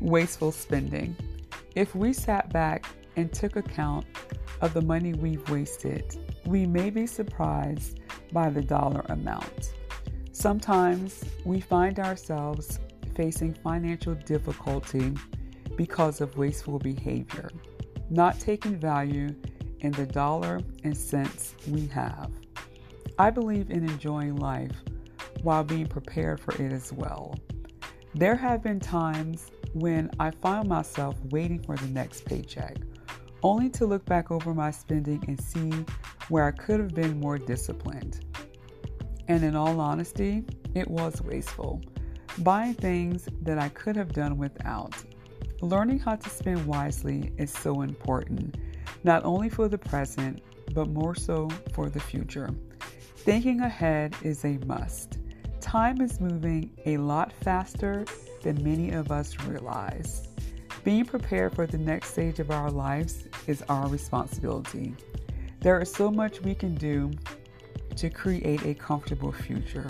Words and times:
Wasteful 0.00 0.52
spending. 0.52 1.16
If 1.74 1.94
we 1.94 2.12
sat 2.12 2.52
back 2.52 2.86
and 3.16 3.32
took 3.32 3.56
account 3.56 4.06
of 4.60 4.74
the 4.74 4.82
money 4.82 5.14
we've 5.14 5.48
wasted, 5.50 6.16
we 6.46 6.66
may 6.66 6.90
be 6.90 7.06
surprised 7.06 8.00
by 8.32 8.50
the 8.50 8.62
dollar 8.62 9.04
amount. 9.08 9.74
Sometimes 10.32 11.24
we 11.44 11.60
find 11.60 11.98
ourselves 11.98 12.78
facing 13.16 13.54
financial 13.54 14.14
difficulty 14.14 15.12
because 15.76 16.20
of 16.20 16.36
wasteful 16.36 16.78
behavior, 16.78 17.50
not 18.08 18.38
taking 18.38 18.78
value 18.78 19.34
in 19.80 19.92
the 19.92 20.06
dollar 20.06 20.60
and 20.84 20.96
cents 20.96 21.54
we 21.66 21.86
have. 21.88 22.30
I 23.18 23.30
believe 23.30 23.70
in 23.70 23.88
enjoying 23.88 24.36
life 24.36 24.76
while 25.42 25.64
being 25.64 25.86
prepared 25.86 26.38
for 26.38 26.54
it 26.54 26.72
as 26.72 26.92
well. 26.92 27.34
There 28.14 28.36
have 28.36 28.62
been 28.62 28.80
times 28.80 29.50
when 29.74 30.10
I 30.18 30.30
found 30.30 30.68
myself 30.68 31.16
waiting 31.30 31.60
for 31.60 31.76
the 31.76 31.88
next 31.88 32.24
paycheck, 32.24 32.76
only 33.42 33.68
to 33.70 33.86
look 33.86 34.04
back 34.04 34.30
over 34.30 34.54
my 34.54 34.70
spending 34.70 35.22
and 35.28 35.40
see 35.40 35.70
where 36.28 36.44
I 36.44 36.50
could 36.50 36.80
have 36.80 36.94
been 36.94 37.20
more 37.20 37.38
disciplined. 37.38 38.24
And 39.28 39.44
in 39.44 39.54
all 39.54 39.80
honesty, 39.80 40.44
it 40.74 40.88
was 40.88 41.22
wasteful. 41.22 41.80
Buying 42.38 42.74
things 42.74 43.28
that 43.42 43.58
I 43.58 43.68
could 43.70 43.96
have 43.96 44.12
done 44.12 44.38
without. 44.38 44.94
Learning 45.60 45.98
how 45.98 46.16
to 46.16 46.30
spend 46.30 46.64
wisely 46.66 47.32
is 47.36 47.50
so 47.50 47.82
important, 47.82 48.56
not 49.04 49.24
only 49.24 49.48
for 49.48 49.68
the 49.68 49.78
present, 49.78 50.40
but 50.72 50.88
more 50.88 51.14
so 51.14 51.48
for 51.72 51.90
the 51.90 52.00
future. 52.00 52.50
Thinking 53.16 53.60
ahead 53.60 54.14
is 54.22 54.44
a 54.44 54.58
must. 54.66 55.17
Time 55.60 56.00
is 56.00 56.20
moving 56.20 56.70
a 56.86 56.96
lot 56.96 57.32
faster 57.32 58.04
than 58.42 58.62
many 58.62 58.92
of 58.92 59.10
us 59.10 59.38
realize. 59.44 60.28
Being 60.84 61.04
prepared 61.04 61.54
for 61.54 61.66
the 61.66 61.76
next 61.76 62.12
stage 62.12 62.38
of 62.38 62.50
our 62.50 62.70
lives 62.70 63.24
is 63.46 63.62
our 63.68 63.88
responsibility. 63.88 64.94
There 65.60 65.80
is 65.80 65.92
so 65.92 66.10
much 66.10 66.40
we 66.40 66.54
can 66.54 66.74
do 66.76 67.10
to 67.96 68.08
create 68.08 68.64
a 68.64 68.74
comfortable 68.74 69.32
future. 69.32 69.86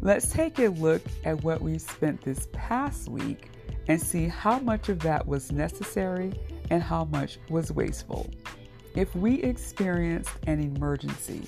Let's 0.00 0.30
take 0.30 0.58
a 0.60 0.68
look 0.68 1.02
at 1.24 1.42
what 1.42 1.60
we 1.60 1.78
spent 1.78 2.22
this 2.22 2.48
past 2.52 3.08
week 3.08 3.50
and 3.88 4.00
see 4.00 4.28
how 4.28 4.60
much 4.60 4.88
of 4.88 5.00
that 5.00 5.26
was 5.26 5.50
necessary 5.50 6.32
and 6.70 6.82
how 6.82 7.04
much 7.06 7.38
was 7.50 7.72
wasteful. 7.72 8.30
If 8.94 9.14
we 9.16 9.42
experienced 9.42 10.30
an 10.46 10.60
emergency, 10.60 11.42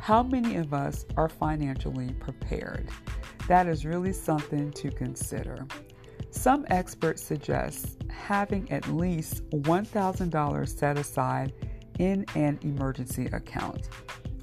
how 0.00 0.22
many 0.22 0.56
of 0.56 0.72
us 0.72 1.04
are 1.16 1.28
financially 1.28 2.12
prepared? 2.14 2.88
That 3.48 3.66
is 3.66 3.84
really 3.84 4.12
something 4.12 4.70
to 4.72 4.90
consider. 4.90 5.66
Some 6.30 6.66
experts 6.68 7.22
suggest 7.22 8.02
having 8.10 8.70
at 8.70 8.88
least 8.88 9.48
$1,000 9.50 10.68
set 10.78 10.98
aside 10.98 11.52
in 11.98 12.24
an 12.34 12.58
emergency 12.62 13.26
account. 13.26 13.88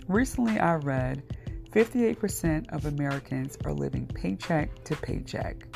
Recently, 0.07 0.59
I 0.59 0.75
read 0.75 1.23
58% 1.71 2.73
of 2.73 2.85
Americans 2.85 3.57
are 3.65 3.73
living 3.73 4.07
paycheck 4.07 4.83
to 4.85 4.95
paycheck. 4.95 5.67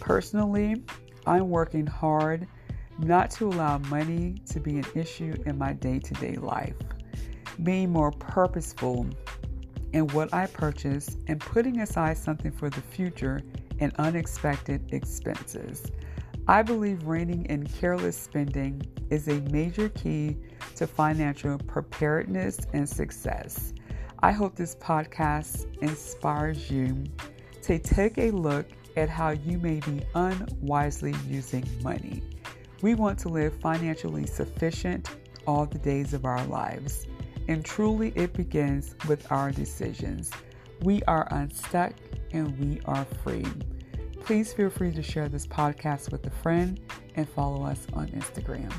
Personally, 0.00 0.82
I'm 1.26 1.50
working 1.50 1.86
hard 1.86 2.46
not 2.98 3.30
to 3.32 3.48
allow 3.48 3.78
money 3.78 4.36
to 4.50 4.60
be 4.60 4.78
an 4.78 4.86
issue 4.94 5.34
in 5.46 5.58
my 5.58 5.72
day 5.72 5.98
to 5.98 6.14
day 6.14 6.36
life. 6.36 6.76
Being 7.62 7.90
more 7.90 8.12
purposeful 8.12 9.06
in 9.92 10.06
what 10.08 10.32
I 10.32 10.46
purchase 10.46 11.16
and 11.26 11.40
putting 11.40 11.80
aside 11.80 12.18
something 12.18 12.52
for 12.52 12.70
the 12.70 12.80
future 12.80 13.42
and 13.80 13.92
unexpected 13.98 14.92
expenses. 14.92 15.90
I 16.46 16.62
believe 16.62 17.06
reining 17.06 17.44
in 17.46 17.66
careless 17.66 18.16
spending 18.16 18.82
is 19.10 19.28
a 19.28 19.40
major 19.50 19.88
key 19.90 20.36
to 20.76 20.86
financial 20.86 21.58
preparedness 21.58 22.58
and 22.72 22.88
success. 22.88 23.74
I 24.20 24.32
hope 24.32 24.56
this 24.56 24.74
podcast 24.74 25.66
inspires 25.82 26.70
you 26.70 27.04
to 27.62 27.78
take 27.78 28.18
a 28.18 28.30
look 28.30 28.66
at 28.96 29.08
how 29.08 29.30
you 29.30 29.58
may 29.58 29.80
be 29.80 30.02
unwisely 30.14 31.14
using 31.28 31.64
money. 31.82 32.22
We 32.82 32.94
want 32.94 33.18
to 33.20 33.28
live 33.28 33.60
financially 33.60 34.26
sufficient 34.26 35.10
all 35.46 35.66
the 35.66 35.78
days 35.78 36.14
of 36.14 36.24
our 36.24 36.44
lives. 36.46 37.06
And 37.48 37.64
truly, 37.64 38.12
it 38.14 38.34
begins 38.34 38.94
with 39.08 39.30
our 39.32 39.50
decisions. 39.50 40.30
We 40.82 41.02
are 41.04 41.26
unstuck 41.30 41.94
and 42.32 42.56
we 42.58 42.80
are 42.84 43.06
free. 43.24 43.46
Please 44.20 44.52
feel 44.52 44.68
free 44.68 44.92
to 44.92 45.02
share 45.02 45.28
this 45.28 45.46
podcast 45.46 46.12
with 46.12 46.26
a 46.26 46.30
friend 46.30 46.78
and 47.14 47.28
follow 47.28 47.64
us 47.64 47.86
on 47.94 48.08
Instagram. 48.08 48.72